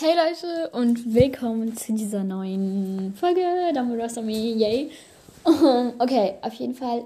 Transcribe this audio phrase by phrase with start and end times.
[0.00, 3.40] Hey Leute und willkommen zu dieser neuen Folge
[3.74, 4.92] Dumbledore Me, yay.
[5.44, 7.04] okay, auf jeden Fall,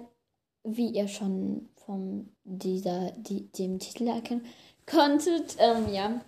[0.64, 4.44] wie ihr schon von dieser, die, dem Titel erkennen
[4.84, 6.20] konntet, ähm, ja,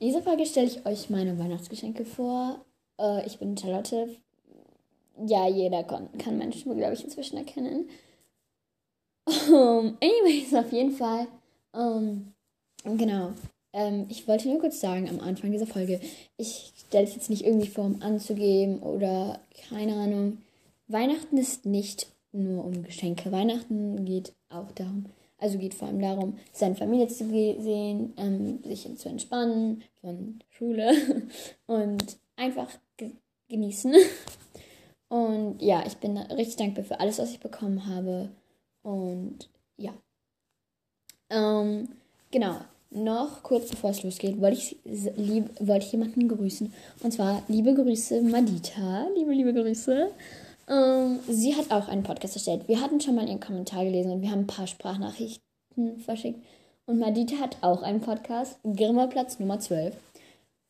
[0.00, 2.64] in dieser Folge stelle ich euch meine Weihnachtsgeschenke vor.
[3.00, 4.08] Äh, ich bin Charlotte.
[5.24, 7.88] Ja, jeder kann, kann meine Stimme, glaube ich, inzwischen erkennen.
[9.48, 11.28] Um, anyways, auf jeden Fall,
[11.72, 12.32] um,
[12.82, 13.34] genau,
[13.72, 16.00] ähm, ich wollte nur kurz sagen am Anfang dieser Folge,
[16.36, 20.38] ich stelle es jetzt nicht irgendwie vor, um anzugeben oder keine Ahnung.
[20.88, 23.30] Weihnachten ist nicht nur um Geschenke.
[23.30, 25.06] Weihnachten geht auch darum,
[25.38, 30.92] also geht vor allem darum, seine Familie zu sehen, ähm, sich zu entspannen von Schule
[31.66, 33.12] und einfach ge
[33.48, 33.94] genießen.
[35.10, 38.28] Und ja, ich bin richtig dankbar für alles, was ich bekommen habe.
[38.82, 39.48] Und
[39.78, 39.94] ja.
[41.30, 41.88] Ähm,
[42.30, 42.58] genau
[42.90, 44.76] noch kurz bevor es losgeht, wollte ich,
[45.16, 46.72] lieb, wollte ich jemanden grüßen.
[47.02, 49.08] Und zwar liebe Grüße Madita.
[49.16, 50.10] Liebe, liebe Grüße.
[50.68, 52.68] Ähm, sie hat auch einen Podcast erstellt.
[52.68, 56.40] Wir hatten schon mal ihren Kommentar gelesen und wir haben ein paar Sprachnachrichten verschickt.
[56.86, 59.94] Und Madita hat auch einen Podcast, Grimmerplatz Nummer 12.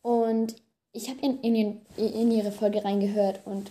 [0.03, 0.57] Und
[0.93, 3.71] ich habe in, in, in, ihre Folge reingehört und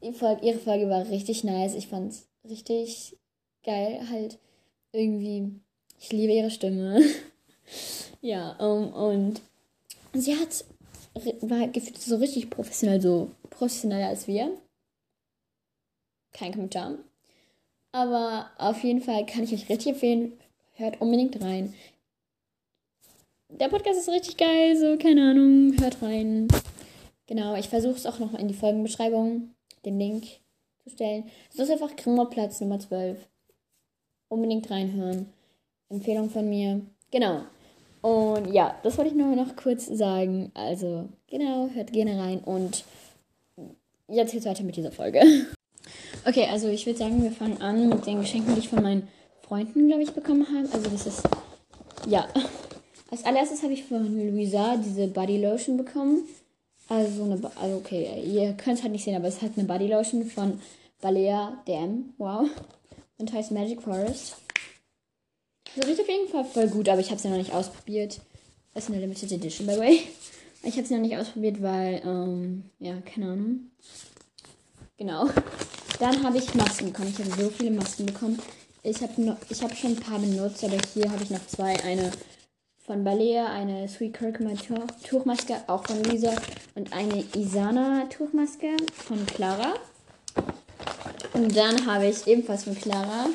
[0.00, 1.74] ihre Folge war richtig nice.
[1.74, 3.16] Ich fand es richtig
[3.64, 4.38] geil, halt
[4.92, 5.60] irgendwie
[6.00, 7.00] ich liebe ihre Stimme.
[8.20, 9.40] ja, um, und
[10.12, 10.64] sie hat
[11.40, 14.56] war gefühlt so richtig professionell, so professioneller als wir.
[16.32, 16.98] Kein Kommentar.
[17.92, 20.32] Aber auf jeden Fall kann ich euch richtig empfehlen,
[20.74, 21.74] hört unbedingt rein.
[23.48, 26.48] Der Podcast ist richtig geil, so keine Ahnung, hört rein.
[27.26, 30.26] Genau, ich versuche es auch nochmal in die Folgenbeschreibung, den Link
[30.82, 31.30] zu stellen.
[31.52, 33.18] Es ist einfach Grimmerplatz Nummer 12.
[34.28, 35.32] Unbedingt reinhören.
[35.88, 36.80] Empfehlung von mir.
[37.10, 37.42] Genau.
[38.02, 40.50] Und ja, das wollte ich nur noch kurz sagen.
[40.54, 42.84] Also, genau, hört gerne rein und
[44.08, 45.20] jetzt geht's weiter mit dieser Folge.
[46.24, 49.06] Okay, also ich würde sagen, wir fangen an mit den Geschenken, die ich von meinen
[49.42, 50.68] Freunden, glaube ich, bekommen habe.
[50.72, 51.22] Also das ist,
[52.08, 52.26] ja.
[53.12, 56.24] Als allererstes habe ich von Luisa diese Body Lotion bekommen.
[56.88, 59.86] Also eine, also okay, ihr könnt es halt nicht sehen, aber es hat eine Body
[59.86, 60.60] Lotion von
[61.00, 62.14] Balea Dam.
[62.18, 62.48] Wow.
[63.18, 64.36] Und heißt Magic Forest.
[65.76, 68.20] Das riecht auf jeden Fall voll gut, aber ich habe sie noch nicht ausprobiert.
[68.72, 70.00] Das ist eine Limited Edition, by the way.
[70.62, 73.70] Ich habe sie noch nicht ausprobiert, weil, ähm, ja, keine Ahnung.
[74.96, 75.28] Genau.
[76.00, 77.14] Dann habe ich Masken bekommen.
[77.16, 78.38] Ich habe so viele Masken bekommen.
[78.82, 81.78] Ich habe hab schon ein paar benutzt, aber hier habe ich noch zwei.
[81.84, 82.10] Eine
[82.84, 84.58] von Balea, eine Sweet Kirkman
[85.06, 86.34] Tuchmaske, auch von Lisa.
[86.74, 89.74] Und eine Isana Tuchmaske von Clara.
[91.34, 93.26] Und dann habe ich ebenfalls von Clara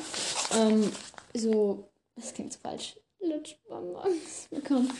[0.58, 0.90] ähm,
[1.34, 2.96] so das klingt falsch.
[3.20, 4.90] Lutschbonbons bekommen.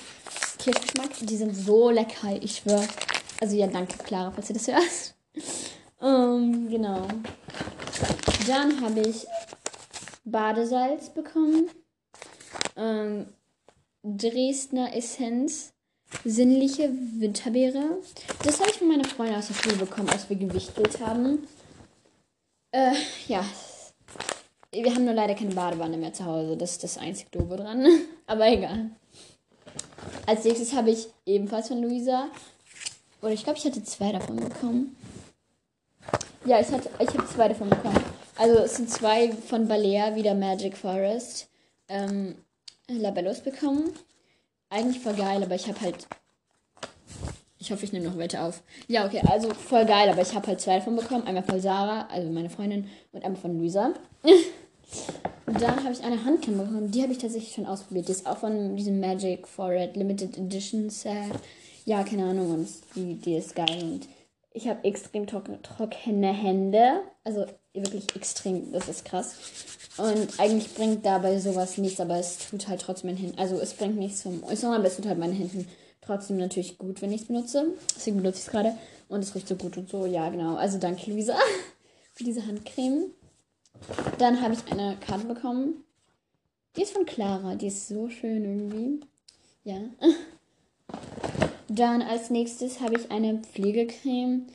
[0.58, 1.10] Kirschgeschmack.
[1.20, 2.86] Die sind so lecker, ich schwöre.
[3.40, 5.14] Also ja, danke Clara, falls ihr das hörst.
[5.98, 7.06] Um, genau.
[8.46, 9.26] Dann habe ich
[10.24, 11.70] Badesalz bekommen.
[12.76, 13.26] Ähm,
[14.02, 15.72] Dresdner Essenz.
[16.24, 17.98] Sinnliche Winterbeere.
[18.44, 21.46] Das habe ich von meiner Freundin aus der Schule bekommen, als wir gewichtelt haben.
[22.70, 22.92] Äh,
[23.28, 23.44] ja,
[24.72, 26.56] wir haben nur leider keine Badewanne mehr zu Hause.
[26.56, 27.86] Das ist das einzige Doofe dran.
[28.26, 28.90] Aber egal.
[30.26, 32.28] Als nächstes habe ich ebenfalls von Luisa.
[33.20, 34.96] Oder ich glaube, ich hatte zwei davon bekommen.
[36.44, 38.02] Ja, ich, ich habe zwei davon bekommen.
[38.36, 41.48] Also es sind zwei von Balea, wieder Magic Forest.
[41.88, 42.34] Ähm,
[42.88, 43.92] Labellos bekommen.
[44.70, 46.06] Eigentlich voll geil, aber ich habe halt.
[47.58, 48.62] Ich hoffe, ich nehme noch welche auf.
[48.88, 51.26] Ja, okay, also voll geil, aber ich habe halt zwei davon bekommen.
[51.26, 53.92] Einmal von Sarah, also meine Freundin, und einmal von Luisa.
[55.46, 56.90] Und dann habe ich eine Handcam bekommen.
[56.90, 58.08] Die habe ich tatsächlich schon ausprobiert.
[58.08, 61.32] Die ist auch von diesem Magic Forest Limited Edition Set.
[61.84, 62.52] Ja, keine Ahnung.
[62.52, 63.82] Und die, die ist geil.
[63.82, 64.08] Und
[64.54, 67.00] ich habe extrem trockene Hände.
[67.24, 68.72] Also wirklich extrem.
[68.72, 69.34] Das ist krass.
[69.98, 73.38] Und eigentlich bringt dabei sowas nichts, aber es tut halt trotzdem meinen Händen.
[73.38, 75.68] Also es bringt nichts zum Äußeren, aber es tut halt meinen Händen
[76.00, 77.66] trotzdem natürlich gut, wenn ich es benutze.
[77.94, 78.74] Deswegen benutze ich es gerade.
[79.08, 80.06] Und es riecht so gut und so.
[80.06, 80.56] Ja, genau.
[80.56, 81.36] Also danke, Luisa,
[82.14, 83.10] für diese Handcreme.
[84.18, 85.84] Dann habe ich eine Karte bekommen.
[86.76, 87.54] Die ist von Clara.
[87.54, 89.06] Die ist so schön irgendwie.
[89.64, 89.78] Ja.
[91.68, 94.46] Dann als nächstes habe ich eine Pflegecreme.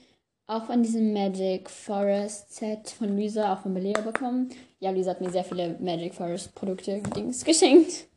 [0.45, 4.50] Auch von diesem Magic Forest Set von Lisa, auch von Belea bekommen.
[4.79, 8.07] Ja, Lisa hat mir sehr viele Magic Forest Produkte Dings geschenkt.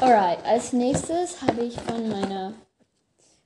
[0.00, 2.52] Alright, als nächstes habe ich von meiner,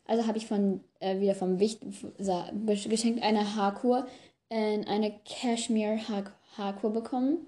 [0.04, 1.80] also habe ich von, äh, wieder vom Wicht
[2.18, 4.06] geschenkt eine Haarkur
[4.48, 7.46] in eine Cashmere Haarkur bekommen.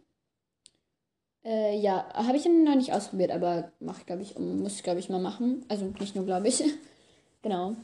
[1.45, 5.09] Äh, ja, habe ich noch nicht ausprobiert, aber mach, glaube ich, muss ich, glaube ich,
[5.09, 5.65] mal machen.
[5.69, 6.63] Also nicht nur, glaube ich.
[7.45, 7.75] Genau.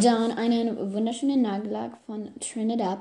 [0.00, 3.00] Dann einen wunderschönen Nagellack von Trinidad.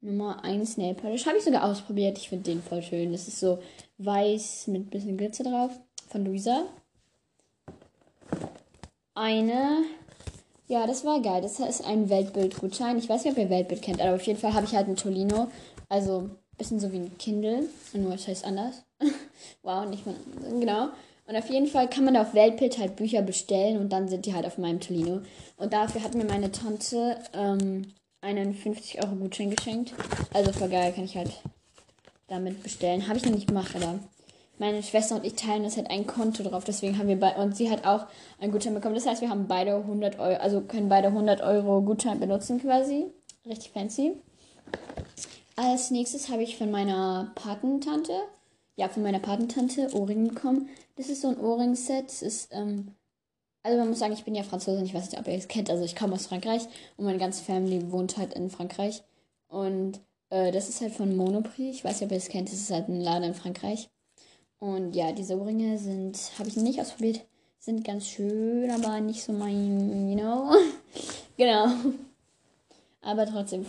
[0.00, 1.24] Nummer 1 Nail Polish.
[1.26, 2.18] Habe ich sogar ausprobiert.
[2.18, 3.12] Ich finde den voll schön.
[3.12, 3.58] Das ist so
[3.98, 5.70] weiß mit ein bisschen Glitzer drauf.
[6.08, 6.64] Von Luisa.
[9.14, 9.84] Eine.
[10.68, 11.42] Ja, das war geil.
[11.42, 12.98] Das ist ein Weltbild-Gutschein.
[12.98, 14.96] Ich weiß nicht, ob ihr Weltbild kennt, aber auf jeden Fall habe ich halt ein
[14.96, 15.48] Tolino.
[15.88, 17.68] Also bisschen so wie ein Kindle.
[17.92, 18.84] Nur es heißt anders.
[19.62, 20.14] wow, nicht mal.
[20.60, 20.88] Genau.
[21.26, 24.26] Und auf jeden Fall kann man da auf Weltbild halt Bücher bestellen und dann sind
[24.26, 25.22] die halt auf meinem Tolino.
[25.56, 29.92] Und dafür hat mir meine Tante ähm, einen 50 Euro Gutschein geschenkt.
[30.32, 31.32] Also voll geil, kann ich halt
[32.28, 33.08] damit bestellen.
[33.08, 33.98] Habe ich noch nicht gemacht, aber
[34.58, 36.64] meine Schwester und ich teilen das halt ein Konto drauf.
[36.64, 38.06] Deswegen haben wir bei und sie hat auch
[38.40, 38.94] einen Gutschein bekommen.
[38.94, 43.06] Das heißt, wir haben beide 100 Euro, also können beide 100 Euro Gutschein benutzen quasi.
[43.44, 44.16] Richtig fancy.
[45.56, 48.12] Als nächstes habe ich von meiner Patentante,
[48.76, 50.68] ja, von meiner Patentante Ohrringe bekommen.
[50.96, 52.20] Das ist so ein Ohrring-Set.
[52.20, 52.92] Ist, ähm,
[53.62, 55.70] also man muss sagen, ich bin ja Französin, ich weiß nicht, ob ihr es kennt.
[55.70, 56.62] Also ich komme aus Frankreich
[56.96, 59.02] und meine ganze Family wohnt halt in Frankreich.
[59.48, 61.76] Und äh, das ist halt von Monoprix.
[61.76, 62.48] Ich weiß nicht, ob ihr es kennt.
[62.48, 63.88] Das ist halt ein Laden in Frankreich.
[64.58, 67.20] Und ja, diese Ohrringe sind, habe ich nicht ausprobiert,
[67.58, 70.54] sind ganz schön, aber nicht so mein, you know.
[71.36, 71.68] genau.
[73.06, 73.64] Aber trotzdem.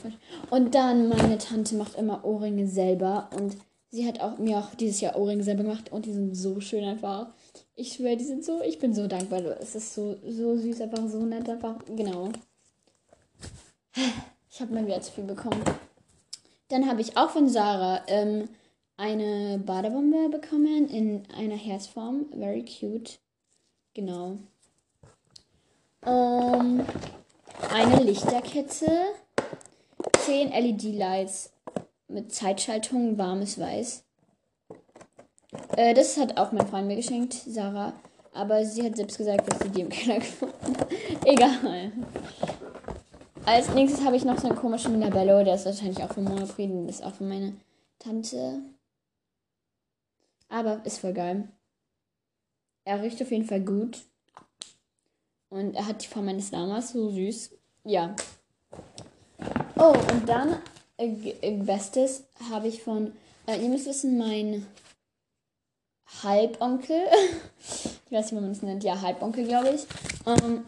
[0.49, 3.55] Und dann, meine Tante macht immer Ohrringe selber und
[3.91, 6.83] sie hat auch mir auch dieses Jahr Ohrringe selber gemacht und die sind so schön
[6.83, 7.27] einfach.
[7.75, 9.41] Ich schwöre, die sind so, ich bin so dankbar.
[9.61, 12.29] Es ist so, so süß, einfach so nett, einfach, genau.
[14.49, 15.63] Ich habe mal wieder zu viel bekommen.
[16.69, 18.49] Dann habe ich auch von Sarah ähm,
[18.97, 22.25] eine Badebombe bekommen in einer Herzform.
[22.35, 23.19] Very cute.
[23.93, 24.39] Genau.
[26.03, 26.83] Ähm,
[27.71, 29.13] eine Lichterkette.
[30.27, 31.53] 10 LED-Lights
[32.09, 34.03] mit Zeitschaltung, warmes Weiß.
[35.77, 37.93] Äh, das hat auch mein Freund mir geschenkt, Sarah.
[38.33, 40.91] Aber sie hat selbst gesagt, dass sie die im Keller gefunden hat.
[41.23, 41.93] Egal.
[43.45, 45.45] Als nächstes habe ich noch so einen komischen Labello.
[45.45, 46.73] Der ist wahrscheinlich auch von Monoprix.
[46.87, 47.53] Das ist auch von meiner
[47.97, 48.63] Tante.
[50.49, 51.47] Aber ist voll geil.
[52.83, 54.03] Er riecht auf jeden Fall gut.
[55.47, 56.91] Und er hat die Form meines Lamas.
[56.91, 57.51] So süß.
[57.85, 58.13] Ja.
[59.79, 60.57] Oh, und dann
[60.97, 63.13] äh, Bestes habe ich von.
[63.45, 64.65] Äh, ihr müsst wissen, mein
[66.23, 66.97] Halbonkel.
[68.05, 68.83] ich weiß nicht, wie man es nennt.
[68.83, 69.85] Ja, Halbonkel, glaube ich.
[70.25, 70.63] Ähm,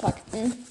[0.00, 0.64] Fakten.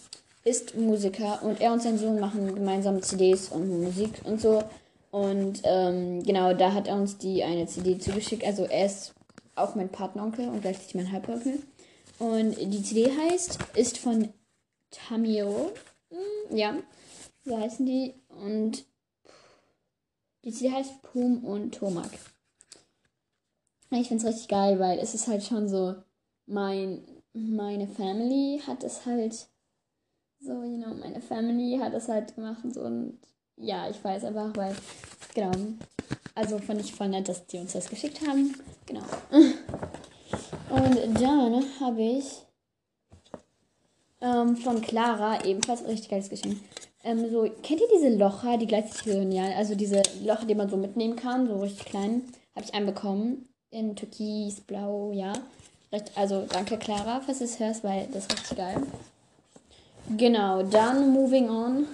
[0.43, 4.63] Ist Musiker und er und sein Sohn machen gemeinsam CDs und Musik und so.
[5.11, 8.45] Und ähm, genau, da hat er uns die eine CD zugeschickt.
[8.45, 9.13] Also er ist
[9.55, 11.59] auch mein Partneronkel und gleichzeitig mein Halbonkel.
[12.19, 14.29] Und die CD heißt, ist von
[14.91, 15.71] Tamio.
[16.09, 16.75] Hm, ja,
[17.47, 18.13] so heißen die.
[18.29, 18.85] Und
[20.43, 22.11] die CD heißt Pum und Tomak.
[23.91, 25.95] Ich finde es richtig geil, weil es ist halt schon so,
[26.45, 27.03] mein,
[27.33, 29.47] meine Family hat es halt
[30.39, 33.17] so, you know, meine Family hat es halt gemacht und so und
[33.55, 34.75] ja, ich weiß einfach, weil,
[35.33, 35.51] genau.
[36.35, 38.53] Also fand ich voll nett, dass die uns das geschickt haben.
[38.85, 39.03] Genau.
[40.69, 42.43] Und dann habe ich
[44.21, 46.59] ähm, von Clara ebenfalls ein richtig geiles Geschenk.
[47.07, 50.75] Ähm, so, kennt ihr diese Locher, die gleichzeitig genial, also diese Locher, die man so
[50.75, 52.23] mitnehmen kann, so richtig klein,
[52.53, 55.31] habe ich einen bekommen in Türkis, Blau, ja.
[56.15, 58.83] Also danke Clara, falls du es hörst, weil das ist richtig geil.
[60.17, 61.87] Genau, dann moving on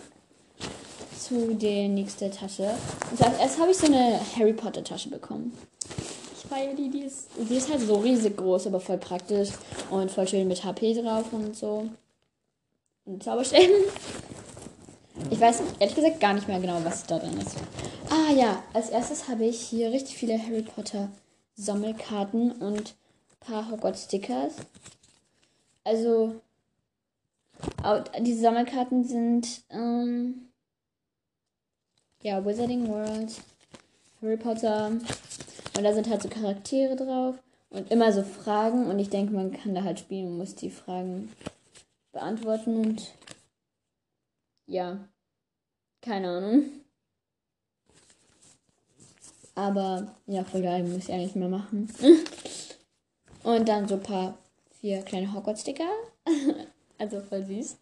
[1.15, 2.71] zu der nächsten Tasche.
[3.11, 5.55] Und als erstes habe ich so eine Harry Potter Tasche bekommen.
[6.35, 9.49] Ich feiere die, die ist, die ist halt so riesig groß, aber voll praktisch
[9.91, 11.88] und voll schön mit HP drauf und so.
[13.05, 13.75] Und Zauberstäben.
[15.29, 17.58] Ich weiß ehrlich gesagt gar nicht mehr genau, was da drin ist.
[18.10, 21.10] Ah ja, als erstes habe ich hier richtig viele Harry Potter
[21.55, 24.53] Sammelkarten und ein paar Hogwarts-Stickers.
[25.84, 26.41] Also,
[28.22, 30.50] diese Sammelkarten sind, ähm,
[32.22, 33.41] ja, Wizarding World,
[34.22, 34.88] Harry Potter.
[34.88, 37.36] Und da sind halt so Charaktere drauf
[37.70, 38.88] und immer so Fragen.
[38.88, 41.32] Und ich denke, man kann da halt spielen und muss die Fragen
[42.12, 42.77] beantworten.
[42.77, 43.13] Und
[44.73, 45.07] ja,
[46.01, 46.63] keine Ahnung.
[49.55, 51.87] Aber ja, voll geil, muss ich eigentlich mal machen.
[53.43, 54.37] Und dann so ein paar
[54.81, 55.89] vier kleine Hogwarts-Sticker.
[56.97, 57.77] also voll süß.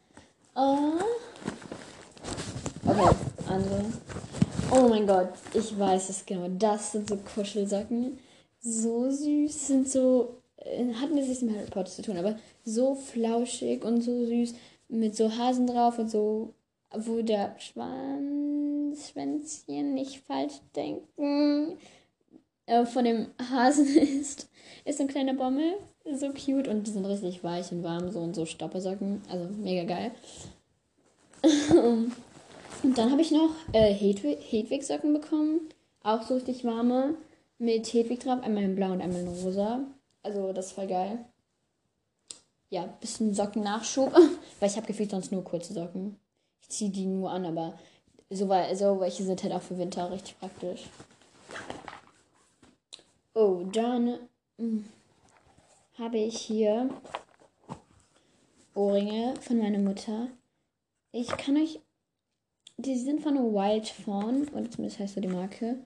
[0.53, 0.99] Uh,
[2.85, 3.15] okay,
[3.47, 3.85] andere.
[4.69, 6.49] Oh mein Gott, ich weiß es genau.
[6.49, 8.19] Das sind so Kuschelsocken.
[8.59, 10.41] So süß, sind so.
[10.57, 14.55] Äh, hat nichts mit Harry Potter zu tun, aber so flauschig und so süß.
[14.89, 16.53] Mit so Hasen drauf und so.
[16.93, 18.31] Wo der Schwanz
[18.95, 21.77] Schwänzchen nicht falsch denken.
[22.65, 24.49] äh, von dem Hasen ist,
[24.85, 25.75] ist so ein kleiner Bommel.
[26.13, 29.21] So cute und die sind richtig weich und warm, so und so Stoppersocken.
[29.29, 30.11] Also mega geil.
[32.83, 35.61] und dann habe ich noch äh, Hedwig-Socken bekommen.
[36.03, 37.15] Auch so richtig warme.
[37.59, 38.41] Mit Hedwig drauf.
[38.41, 39.81] Einmal in blau und einmal in rosa.
[40.23, 41.25] Also das voll geil.
[42.69, 44.11] Ja, bisschen Socken-Nachschub.
[44.59, 46.17] Weil ich habe gefühlt sonst nur kurze Socken.
[46.71, 47.77] Ziehe die nur an, aber
[48.29, 50.83] so, so welche sind halt auch für Winter richtig praktisch.
[53.33, 54.19] Oh, dann
[54.57, 54.85] hm,
[55.97, 56.89] habe ich hier
[58.73, 60.29] Ohrringe von meiner Mutter.
[61.11, 61.79] Ich kann euch.
[62.77, 65.77] Die sind von Wild Fawn, oder zumindest heißt so die Marke.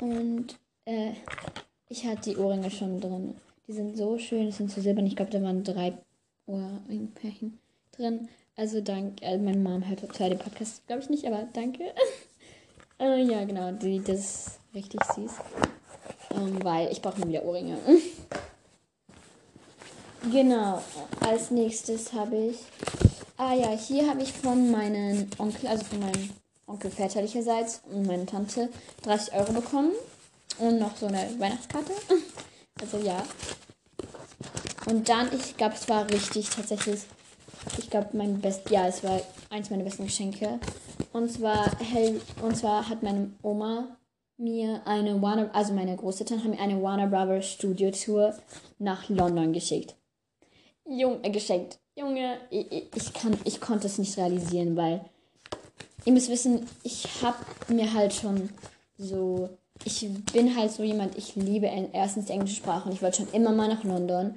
[0.00, 1.12] Und äh,
[1.88, 3.36] ich hatte die Ohrringe schon drin.
[3.68, 5.06] Die sind so schön, die sind so silbern.
[5.06, 5.98] Ich glaube, da waren drei
[6.46, 7.58] Ohrringpärchen
[7.92, 8.28] drin.
[8.56, 9.24] Also danke.
[9.24, 11.84] Äh, meine Mom hört zwar den Podcast, glaube ich nicht, aber danke.
[13.00, 15.32] äh, ja, genau, die, das richtig süß.
[16.34, 17.78] Ähm, weil ich brauche wieder Ohrringe.
[20.30, 20.82] genau.
[21.20, 22.58] Als nächstes habe ich.
[23.38, 26.30] Ah ja, hier habe ich von meinem Onkel, also von meinem
[26.66, 28.68] Onkel väterlicherseits und meiner Tante
[29.02, 29.92] 30 Euro bekommen.
[30.58, 31.92] Und noch so eine Weihnachtskarte.
[32.80, 33.22] Also ja.
[34.86, 37.02] Und dann, ich glaube, es war richtig tatsächlich.
[37.78, 40.58] Ich glaube, mein best, ja, es war eins meiner besten Geschenke.
[41.12, 43.96] Und zwar, hell, und zwar hat meine Oma
[44.36, 48.34] mir eine Warner, also meine Großeltern haben mir eine Warner Brothers Studio Tour
[48.78, 49.94] nach London geschickt.
[50.84, 51.78] Junge, äh, geschenkt.
[51.94, 55.04] Junge, ich, ich, kann, ich konnte es nicht realisieren, weil
[56.04, 57.36] ihr müsst wissen, ich habe
[57.68, 58.48] mir halt schon
[58.96, 59.50] so,
[59.84, 63.32] ich bin halt so jemand, ich liebe erstens die englische Sprache und ich wollte schon
[63.32, 64.34] immer mal nach London.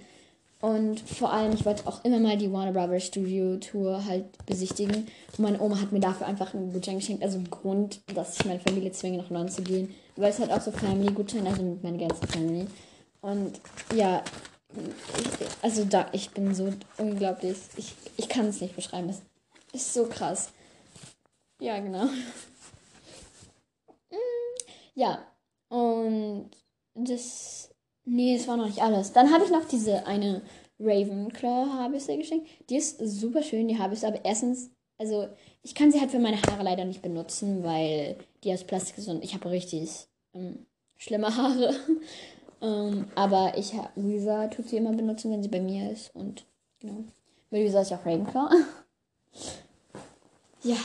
[0.61, 5.07] Und vor allem, ich wollte auch immer mal die Warner Brothers Studio Tour halt besichtigen.
[5.37, 7.23] Und meine Oma hat mir dafür einfach einen Gutschein geschenkt.
[7.23, 9.93] Also ein Grund, dass ich meine Familie zwinge, nach London zu gehen.
[10.15, 12.67] Weil es halt auch so Family-Gutschein, also mit meiner ganzen Family.
[13.21, 13.59] Und
[13.93, 14.23] ja,
[14.73, 17.57] ich, also da, ich bin so unglaublich.
[17.77, 19.07] Ich, ich kann es nicht beschreiben.
[19.07, 19.21] Das
[19.73, 20.49] ist so krass.
[21.59, 22.05] Ja, genau.
[24.97, 25.27] Ja,
[25.67, 26.51] und
[26.93, 27.69] das
[28.05, 29.13] Nee, es war noch nicht alles.
[29.13, 30.41] Dann habe ich noch diese eine
[30.79, 32.47] Ravenclaw-Haarbürste geschenkt.
[32.69, 35.27] Die ist super schön, die Haarbürste, aber erstens, also
[35.63, 39.07] ich kann sie halt für meine Haare leider nicht benutzen, weil die aus Plastik ist
[39.07, 40.65] und ich habe richtig ähm,
[40.97, 41.73] schlimme Haare.
[42.61, 46.45] ähm, aber ich Luisa tut sie immer benutzen, wenn sie bei mir ist und
[46.79, 47.03] genau.
[47.49, 48.49] Weil Luisa ist ja auch Ravenclaw.
[50.63, 50.77] ja.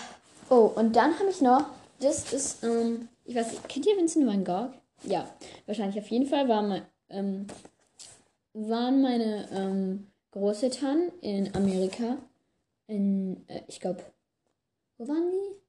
[0.48, 1.64] Oh, und dann habe ich noch,
[2.00, 4.72] das ist, ähm, ich weiß nicht, kennt ihr Vincent Van Gogh?
[5.04, 5.28] Ja,
[5.66, 7.46] wahrscheinlich auf jeden Fall war mein, ähm,
[8.52, 12.18] waren meine ähm, Großeltern in Amerika.
[12.86, 14.02] In, äh, ich glaube,
[14.98, 15.60] wo waren die?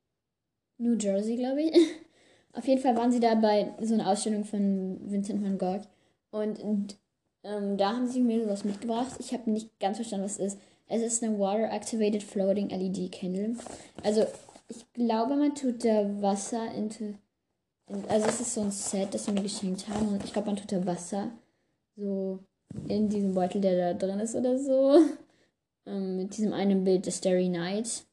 [0.84, 1.74] New Jersey, glaube ich.
[2.54, 5.88] Auf jeden Fall waren sie da bei so einer Ausstellung von Vincent van Gogh.
[6.32, 6.98] Und,
[7.44, 9.16] ähm, da haben sie mir sowas mitgebracht.
[9.20, 10.62] Ich habe nicht ganz verstanden, was es ist.
[10.88, 13.56] Es ist eine Water Activated Floating LED Candle.
[14.04, 14.26] Also,
[14.68, 17.14] ich glaube, man tut da Wasser into
[18.08, 20.08] also es ist so ein Set, das sie mir geschenkt haben.
[20.10, 21.32] Und ich glaube, man tut da Wasser
[21.96, 22.40] so
[22.88, 25.00] in diesem Beutel, der da drin ist oder so.
[25.84, 28.06] Ähm, mit diesem einen Bild, The Starry Night.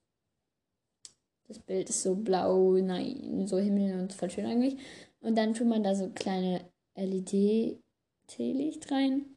[1.48, 4.78] Das Bild ist so blau, nein, so Himmel und voll schön eigentlich.
[5.20, 6.62] Und dann tut man da so kleine
[6.94, 9.36] LED-Teelicht rein.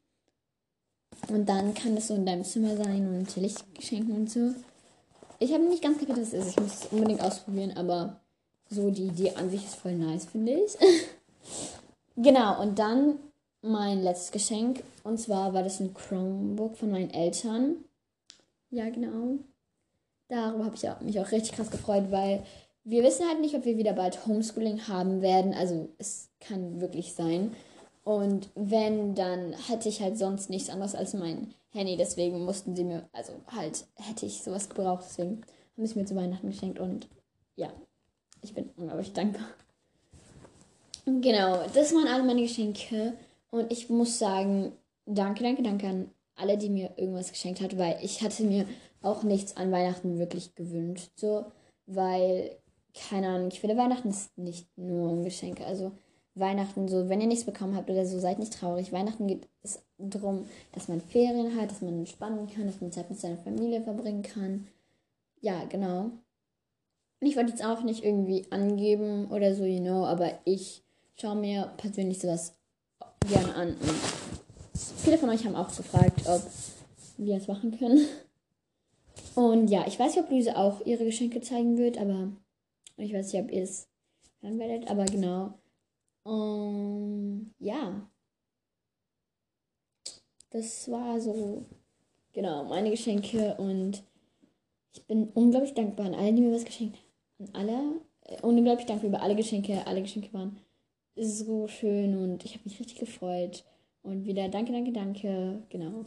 [1.27, 4.53] Und dann kann das so in deinem Zimmer sein und Licht schenken und so.
[5.39, 6.49] Ich habe nicht ganz kapiert, was es ist.
[6.51, 8.20] Ich muss es unbedingt ausprobieren, aber
[8.71, 10.77] so, die Idee an sich ist voll nice, finde ich.
[12.15, 13.19] genau, und dann
[13.61, 14.83] mein letztes Geschenk.
[15.03, 17.75] Und zwar war das ein Chromebook von meinen Eltern.
[18.69, 19.39] Ja, genau.
[20.29, 22.43] Darüber habe ich mich auch richtig krass gefreut, weil
[22.85, 25.53] wir wissen halt nicht, ob wir wieder bald Homeschooling haben werden.
[25.53, 27.53] Also es kann wirklich sein.
[28.03, 31.97] Und wenn, dann hätte ich halt sonst nichts anderes als mein Handy.
[31.97, 35.03] Deswegen mussten sie mir, also halt hätte ich sowas gebraucht.
[35.07, 35.41] Deswegen
[35.75, 36.79] haben sie mir zu Weihnachten geschenkt.
[36.79, 37.09] Und
[37.57, 37.69] ja,
[38.41, 39.47] ich bin unglaublich dankbar.
[41.05, 43.13] Genau, das waren alle meine Geschenke.
[43.49, 44.71] Und ich muss sagen,
[45.05, 48.65] danke, danke, danke an alle, die mir irgendwas geschenkt hat, weil ich hatte mir
[49.01, 51.11] auch nichts an Weihnachten wirklich gewünscht.
[51.15, 51.45] So,
[51.85, 52.57] weil,
[52.93, 55.65] keine Ahnung, ich finde, Weihnachten ist nicht nur um Geschenke.
[55.65, 55.91] Also,
[56.33, 58.93] Weihnachten, so, wenn ihr nichts bekommen habt oder so, seid nicht traurig.
[58.93, 63.09] Weihnachten geht es darum, dass man Ferien hat, dass man entspannen kann, dass man Zeit
[63.09, 64.67] mit seiner Familie verbringen kann.
[65.41, 66.11] Ja, genau.
[67.23, 71.71] Ich wollte jetzt auch nicht irgendwie angeben oder so, you know, aber ich schaue mir
[71.77, 72.55] persönlich sowas
[73.29, 73.75] gerne an.
[73.75, 73.95] Und
[74.97, 76.41] viele von euch haben auch gefragt, ob
[77.17, 78.07] wir es machen können.
[79.35, 82.31] Und ja, ich weiß nicht, ob Luise auch ihre Geschenke zeigen wird, aber
[82.97, 83.87] ich weiß nicht, ob ihr es
[84.41, 85.53] hören werdet, aber genau.
[86.23, 88.09] Um, ja.
[90.49, 91.65] Das war so,
[92.33, 94.03] genau, meine Geschenke und
[94.93, 97.10] ich bin unglaublich dankbar an alle, die mir was geschenkt haben.
[97.53, 98.01] Alle.
[98.25, 99.85] Äh, unglaublich dankbar über alle Geschenke.
[99.85, 100.57] Alle Geschenke waren
[101.15, 103.63] so schön und ich habe mich richtig gefreut.
[104.03, 105.61] Und wieder danke, danke, danke.
[105.69, 106.03] Genau.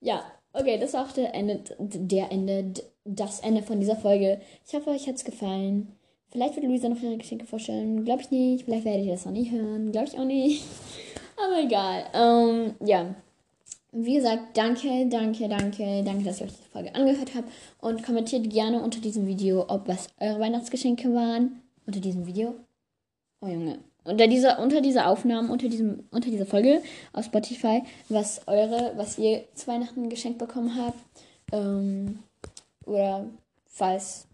[0.00, 2.72] Ja, okay, das war auch der Ende, der Ende,
[3.04, 4.40] das Ende von dieser Folge.
[4.66, 5.92] Ich hoffe, euch hat es gefallen.
[6.30, 8.04] Vielleicht wird Luisa noch ihre Geschenke vorstellen.
[8.04, 8.64] Glaube ich nicht.
[8.64, 9.92] Vielleicht werde ich das noch nie hören.
[9.92, 10.64] Glaube ich auch nicht.
[11.36, 12.06] Aber egal.
[12.14, 13.14] Ähm, ja.
[13.94, 17.50] Wie gesagt, danke, danke, danke, danke, dass ihr euch die Folge angehört habt.
[17.78, 21.60] Und kommentiert gerne unter diesem Video, ob was eure Weihnachtsgeschenke waren.
[21.86, 22.54] Unter diesem Video.
[23.42, 23.80] Oh Junge.
[24.04, 26.82] Unter dieser, unter dieser Aufnahme, unter, diesem, unter dieser Folge
[27.12, 30.98] auf Spotify, was eure, was ihr zu Weihnachten geschenkt bekommen habt.
[31.52, 32.20] Ähm,
[32.86, 33.26] oder
[33.66, 34.26] falls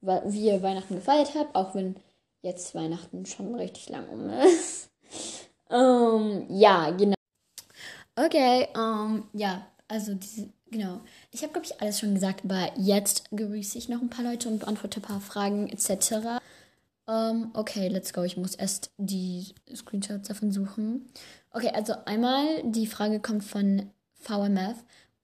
[0.00, 1.96] wie ihr Weihnachten gefeiert habt, auch wenn
[2.40, 4.88] jetzt Weihnachten schon richtig lang um ist.
[5.70, 7.15] ähm, ja, genau.
[8.16, 11.00] Okay, ähm, ja, also diese, genau.
[11.32, 14.48] Ich habe, glaube ich, alles schon gesagt, aber jetzt grüße ich noch ein paar Leute
[14.48, 16.40] und beantworte ein paar Fragen etc.
[17.08, 18.22] Ähm, okay, let's go.
[18.22, 21.08] Ich muss erst die Screenshots davon suchen.
[21.50, 24.76] Okay, also einmal die Frage kommt von VMF.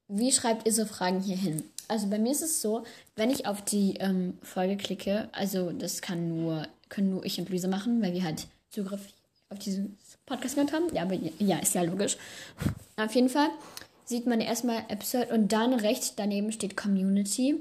[0.08, 1.64] Wie schreibt ihr so Fragen hier hin?
[1.88, 2.84] Also bei mir ist es so,
[3.16, 7.48] wenn ich auf die ähm, Folge klicke, also das kann nur, können nur ich und
[7.48, 9.08] Luisa machen, weil wir halt Zugriff
[9.48, 9.98] auf diesen
[10.32, 10.94] Podcast gehört haben.
[10.94, 12.16] Ja, aber ja, ist ja logisch.
[12.96, 13.48] Auf jeden Fall
[14.04, 17.54] sieht man erstmal Episode und dann rechts daneben steht Community.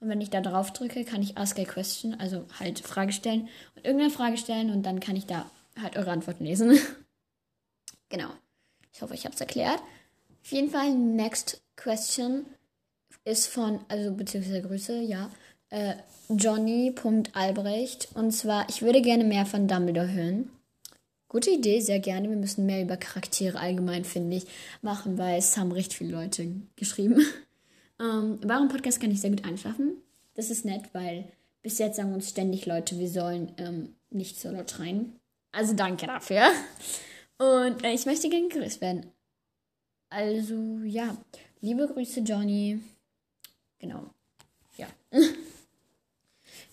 [0.00, 3.48] Und wenn ich da drauf drücke, kann ich Ask a Question, also halt Frage stellen
[3.74, 6.78] und irgendeine Frage stellen und dann kann ich da halt eure Antworten lesen.
[8.08, 8.28] genau.
[8.92, 9.80] Ich hoffe, ich habe es erklärt.
[10.42, 12.46] Auf jeden Fall, next question
[13.24, 15.30] ist von, also beziehungsweise Grüße, ja,
[15.70, 15.94] äh,
[16.28, 18.08] Johnny.albrecht.
[18.14, 20.50] Und zwar, ich würde gerne mehr von Dumbledore hören.
[21.28, 22.30] Gute Idee, sehr gerne.
[22.30, 24.46] Wir müssen mehr über Charaktere allgemein, finde ich,
[24.80, 27.20] machen, weil es haben recht viele Leute geschrieben.
[28.00, 29.92] ähm, warum Podcast kann ich sehr gut einschlafen.
[30.34, 31.24] Das ist nett, weil
[31.62, 35.20] bis jetzt sagen uns ständig Leute, wir sollen ähm, nicht so laut schreien.
[35.52, 36.48] Also danke dafür.
[37.38, 39.06] Und äh, ich möchte gerne gegrüßt werden.
[40.08, 41.14] Also ja,
[41.60, 42.80] liebe Grüße, Johnny.
[43.80, 44.08] Genau.
[44.78, 44.86] Ja.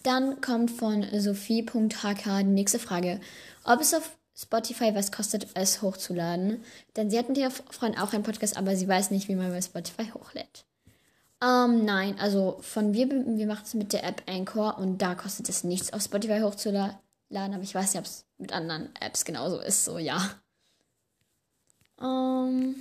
[0.03, 3.19] Dann kommt von Sophie.hk die nächste Frage.
[3.63, 6.63] Ob es auf Spotify was kostet, es hochzuladen?
[6.95, 9.49] Denn sie hat mit ihrer Freundin auch einen Podcast, aber sie weiß nicht, wie man
[9.49, 10.65] bei Spotify hochlädt.
[11.41, 15.49] Ähm, nein, also von wir, wir machen es mit der App Anchor und da kostet
[15.49, 16.97] es nichts, auf Spotify hochzuladen,
[17.29, 20.31] aber ich weiß nicht, ob es mit anderen Apps genauso ist, so ja.
[22.01, 22.75] Ähm,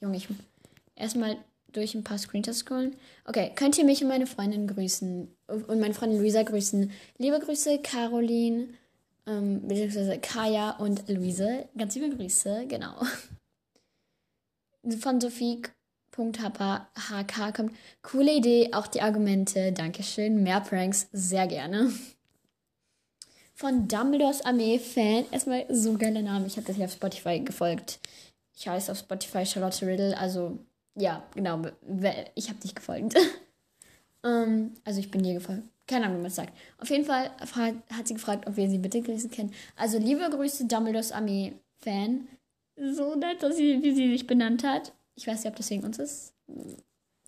[0.00, 0.28] Junge, ich
[0.96, 1.36] erstmal
[1.72, 2.96] durch ein paar Screenshots scrollen.
[3.24, 6.90] Okay, könnt ihr mich und meine Freundin grüßen und meine Freundin Luisa grüßen.
[7.18, 8.68] Liebe Grüße, Caroline,
[9.30, 11.68] ähm, beziehungsweise Kaya und Luise.
[11.78, 13.00] Ganz liebe Grüße, genau.
[14.98, 15.66] Von Sophie.hk
[17.54, 19.72] kommt coole Idee, auch die Argumente.
[19.72, 20.42] Dankeschön.
[20.42, 21.92] Mehr Pranks, sehr gerne.
[23.54, 25.26] Von Dumbledores Armee-Fan.
[25.30, 26.46] Erstmal so geiler Name.
[26.46, 28.00] Ich habe das hier auf Spotify gefolgt.
[28.56, 30.58] Ich heiße auf Spotify Charlotte Riddle, also
[30.96, 31.62] ja, genau.
[32.34, 33.14] Ich habe dich gefolgt.
[34.24, 35.64] ähm, also ich bin dir gefolgt.
[35.86, 36.56] Keine Ahnung, was sagt.
[36.78, 37.30] Auf jeden Fall
[37.92, 39.52] hat sie gefragt, ob wir sie bitte grüßen können.
[39.76, 42.28] Also liebe Grüße, Dumbledores Armee-Fan.
[42.76, 44.92] So nett, dass sie, wie sie sich benannt hat.
[45.16, 46.32] Ich weiß nicht, ob das wegen uns ist.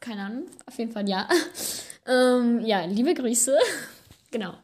[0.01, 0.47] Keine Ahnung.
[0.67, 1.29] Auf jeden Fall ja.
[2.07, 3.59] ähm, ja, liebe Grüße.
[4.31, 4.55] genau.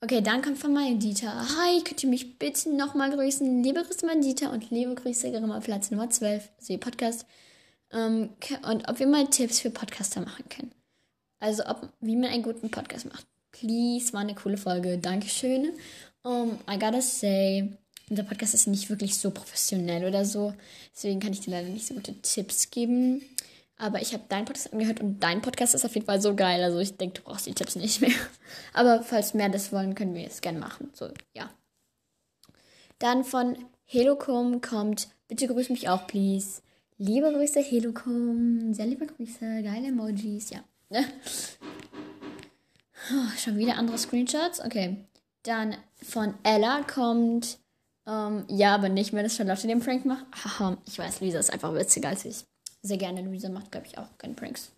[0.00, 1.32] Okay, dann kommt von Dieter.
[1.32, 3.62] Hi, könnt ihr mich bitte nochmal grüßen?
[3.62, 7.24] Liebe Grüße, mein Dieter und liebe Grüße, Grimma Platz Nummer 12, also ihr Podcast.
[7.92, 8.30] Ähm,
[8.62, 10.72] und ob wir mal Tipps für Podcaster machen können.
[11.40, 13.26] Also, ob, wie man einen guten Podcast macht.
[13.50, 14.98] Please, war eine coole Folge.
[14.98, 15.72] Dankeschön.
[16.22, 17.68] Um, I gotta say,
[18.08, 20.54] unser Podcast ist nicht wirklich so professionell oder so.
[20.94, 23.22] Deswegen kann ich dir leider nicht so gute Tipps geben.
[23.76, 26.62] Aber ich habe deinen Podcast angehört und dein Podcast ist auf jeden Fall so geil.
[26.62, 28.14] Also ich denke, du brauchst die Tipps nicht mehr.
[28.72, 30.90] Aber falls mehr das wollen, können wir es gerne machen.
[30.94, 31.50] So, ja.
[32.98, 36.62] Dann von Helocom kommt, bitte grüß mich auch, please.
[37.04, 38.72] Liebe Grüße, Helocom.
[38.72, 39.40] Sehr liebe Grüße.
[39.40, 40.62] Geile Emojis, ja.
[43.10, 44.64] Oh, schon wieder andere Screenshots.
[44.64, 45.04] Okay.
[45.42, 47.58] Dann von Ella kommt,
[48.06, 50.24] ähm, ja, aber nicht mehr, dass Charlotte den Prank macht.
[50.32, 52.44] Haha, ich weiß, Lisa ist einfach witziger als ich
[52.82, 53.22] sehr gerne.
[53.22, 54.70] Luisa macht, glaube ich, auch keine Pranks.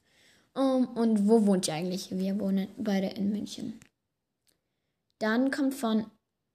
[0.55, 2.11] Um, und wo wohnt ihr eigentlich?
[2.11, 3.79] Wir wohnen beide in München.
[5.19, 6.07] Dann kommt von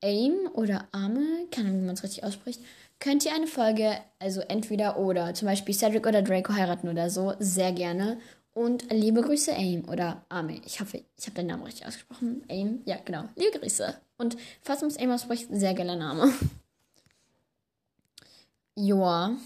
[0.01, 2.61] AIM oder Arme, keine Ahnung, wie man es richtig ausspricht.
[2.99, 7.33] Könnt ihr eine Folge, also entweder oder, zum Beispiel Cedric oder Draco heiraten oder so,
[7.39, 8.19] sehr gerne.
[8.53, 10.59] Und liebe Grüße, AIM oder Arme.
[10.65, 12.43] Ich hoffe, ich habe deinen Namen richtig ausgesprochen.
[12.49, 13.23] AIM, ja, genau.
[13.37, 13.95] Liebe Grüße.
[14.17, 16.33] Und falls man es einmal spricht, sehr geiler Name.
[18.75, 19.37] Joa.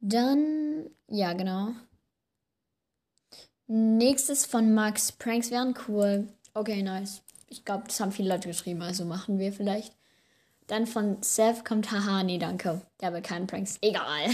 [0.00, 1.72] Dann, ja, genau.
[3.66, 5.10] Nächstes von Max.
[5.10, 6.28] Pranks wären cool.
[6.52, 7.22] Okay, nice.
[7.48, 9.92] Ich glaube, das haben viele Leute geschrieben, also machen wir vielleicht.
[10.66, 12.80] Dann von Seth kommt Haha, nee, danke.
[13.00, 13.78] Der will keinen Pranks.
[13.82, 14.30] Egal.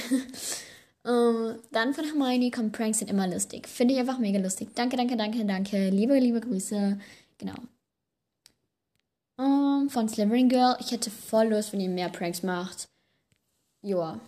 [1.03, 1.11] um,
[1.55, 3.67] ähm, dann von Hermione kommt Pranks sind immer lustig.
[3.67, 4.71] Finde ich einfach mega lustig.
[4.75, 5.91] Danke, danke, danke, danke.
[5.91, 6.99] Liebe, liebe Grüße.
[7.39, 7.55] Genau.
[9.37, 10.77] Um, ähm, von Slytherin Girl.
[10.81, 12.89] Ich hätte voll Lust, wenn ihr mehr Pranks macht.
[13.83, 14.21] Joa.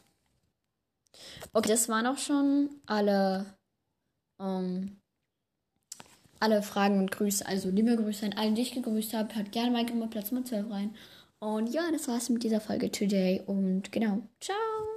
[1.53, 3.47] Okay, das waren auch schon alle,
[4.39, 4.97] um,
[6.41, 7.47] alle Fragen und Grüße.
[7.47, 9.35] Also liebe Grüße an alle, die ich gegrüßt habe.
[9.35, 10.97] Hört gerne mal Platz Nummer 12 rein.
[11.43, 13.43] Und ja, das war's mit dieser Folge today.
[13.45, 14.92] Und genau, ciao.